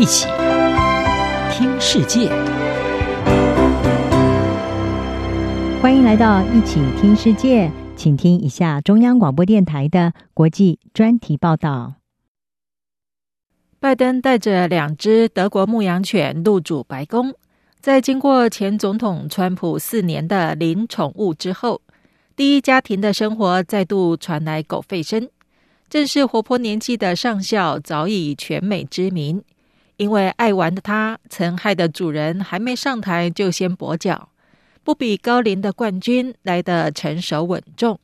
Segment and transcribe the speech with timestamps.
[0.00, 0.26] 一起
[1.52, 2.30] 听世界，
[5.82, 11.96] 欢迎来到一起听世界，请听一下中央广播电台的国际专题报道。
[13.78, 17.34] 拜登带着两只德国牧羊犬入主白宫，
[17.78, 21.82] 在经过前总统川普四年的零宠物之后，
[22.34, 25.28] 第一家庭的生活再度传来狗吠声。
[25.90, 29.42] 正是活泼年纪的上校早已全美知名，
[30.00, 34.30] 因为爱玩的他曾害得主人还没上台就先跛脚，
[34.82, 38.00] 不比高龄的冠军来得成熟稳重。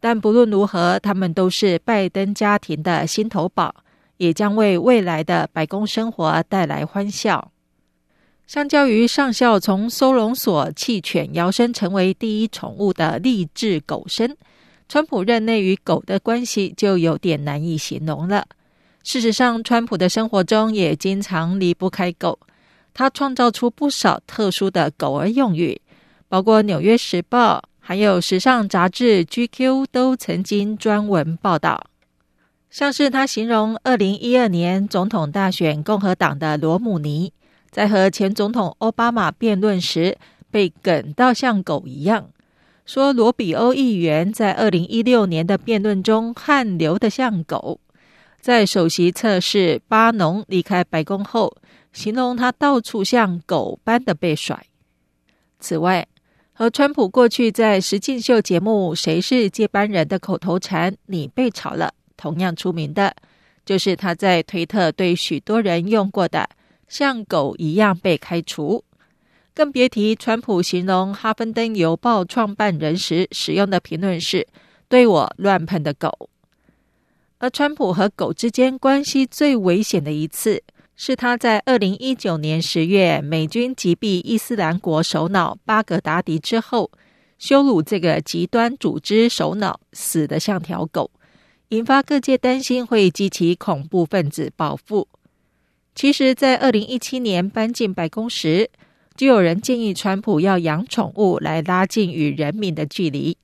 [0.00, 3.74] 但不论如何，他们都是拜登家庭的心头宝，
[4.16, 7.52] 也将为未来的白宫生活带来欢笑。
[8.46, 14.34] 相较于上校从收容所弃犬摇身成为第一宠物的励志狗生。
[14.88, 18.46] 川普任内与狗的关系就有点难以形容了。
[19.02, 22.38] 事实上，川普的生活中也经常离不开狗。
[22.92, 25.80] 他创造出不少特殊的狗儿用语，
[26.28, 31.86] 包括《纽约时报》还有时尚杂志《GQ》都曾经专文报道。
[32.70, 37.32] 像是他形容二零一二年总统大选共和党的罗姆尼，
[37.70, 40.18] 在和前总统奥巴马辩论时
[40.50, 42.28] 被梗到像狗一样。
[42.84, 47.80] 说罗比欧议员在二零一六年的辩论中汗流得像狗，
[48.40, 51.56] 在首席测试巴农离开白宫后，
[51.92, 54.64] 形容他到处像狗般的被甩。
[55.58, 56.06] 此外，
[56.52, 63.14] 和川普过去在实境秀节目《谁是接班人》的口头禅“你被炒了”同样出名的，
[63.66, 66.48] 就是他在推特对许多人用过的
[66.88, 68.84] “像狗一样被开除”。
[69.52, 74.46] 更别提川普形容《哈芬登邮报》创办人时使用的评论是
[74.88, 76.30] “对我乱喷的狗”。
[77.40, 80.62] 而川普和狗之间关系最危险的一次，
[80.96, 86.90] 是他在二零一九年十月美军击毙伊斯兰国首脑巴格达迪之后，
[87.38, 91.12] 羞辱这个极端组织首脑死得像条狗，
[91.68, 95.06] 引发各界担心会激起恐怖分子报复。
[95.94, 98.68] 其实，在二零一七年搬进白宫时，
[99.14, 103.36] 就有人建议川普要养宠物来拉近与人民的距离，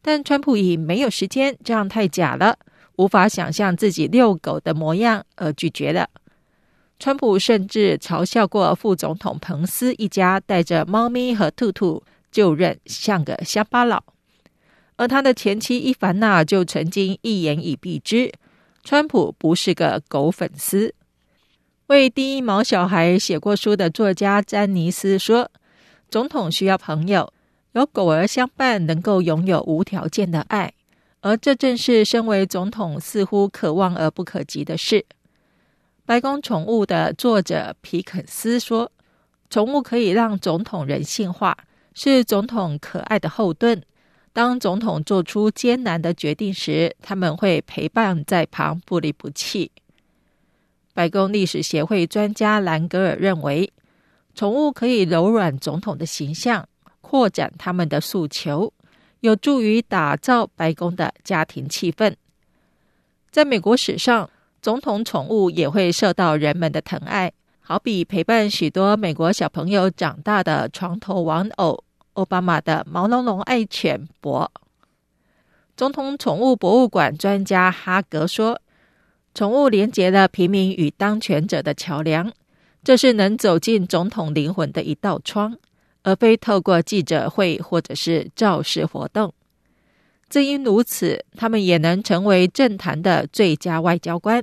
[0.00, 2.58] 但川普以没有时间，这样太假了，
[2.96, 6.08] 无法想象自己遛狗的模样而拒绝了。
[6.98, 14.04] 川普甚至嘲笑过副总统彭斯一家带着猫咪和兔兔就任，像个乡巴佬。
[14.96, 18.32] 而他的前妻伊凡娜就曾经一言以蔽之：
[18.84, 20.94] 川普不是个狗粉丝。
[21.88, 25.50] 为第一毛小孩写过书的作家詹尼斯说
[26.08, 27.32] ：“总统需要朋友，
[27.72, 30.72] 有狗儿相伴，能够拥有无条件的爱，
[31.22, 35.06] 而这正是身为总统似乎可望而不可及的事。”
[36.04, 38.92] 白宫宠物的作者皮肯斯说
[39.48, 41.56] ：“宠物可以让总统人性化，
[41.94, 43.80] 是总统可爱的后盾。
[44.32, 49.70] 当总统做出艰难的决定时，他们会陪伴在旁，不离不弃。”
[50.92, 53.72] 白宫历史协会专家兰格尔认为，
[54.34, 56.68] 宠物可以柔软总统的形象，
[57.00, 58.72] 扩展他们的诉求，
[59.22, 62.14] 有助于打造白宫的家庭气氛。
[63.30, 71.82] 在美国史上，总统宠物也会受到人们的疼爱，好比陪伴许多美国小朋友长大的床头玩偶——
[72.14, 74.52] 奥巴马的毛茸茸爱犬博。
[75.76, 78.60] 总统宠物博物馆专家哈格说。
[79.34, 82.30] 宠物连接了平民与当权者的桥梁，
[82.84, 85.56] 这是能走进总统灵魂的一道窗，
[86.02, 89.32] 而非透过记者会或者是造势活动。
[90.28, 94.42] 正因如此，他们也能成为政坛的最佳外交官。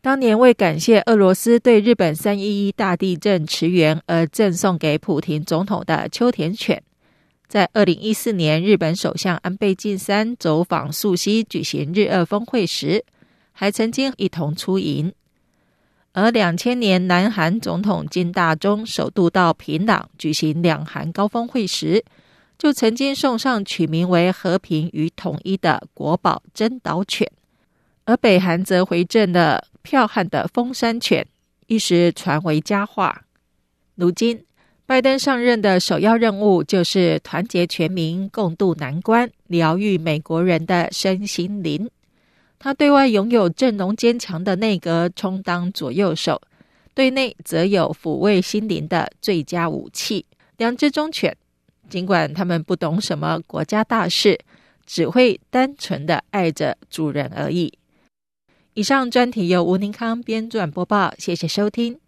[0.00, 6.82] 当年为感谢俄罗斯对日本三一一大地震驰援而赠送给普廷总统的秋田犬，
[7.48, 13.04] 在二零一四年日本首相安倍晋三走访溯溪举行日俄峰会时，
[13.52, 15.12] 还曾经一同出营，
[16.20, 22.04] 而两千年南韩总统金大中首度到平壤举行两韩高峰会时，
[22.58, 27.30] 就曾经送上取名为“和平与统一”的国宝珍岛犬，
[28.04, 31.24] 而北韩则回赠了剽悍的丰山犬，
[31.68, 33.22] 一时传为佳话。
[33.94, 34.44] 如今，
[34.86, 41.88] 拜登上任的首要任务就是团结全民，共度难关，疗愈美国人的身心灵。
[42.58, 46.40] 他对外拥有阵容坚强的内阁充当左右手，
[46.92, 50.26] 对内则有抚慰心灵的最佳武器——
[50.58, 51.36] 两只忠犬。
[51.88, 54.38] 尽管他们不懂什么国家大事，
[54.84, 57.72] 只会单纯的爱着主人而已。
[58.74, 61.98] 以上专题由吴宁康编撰播报，谢谢收听。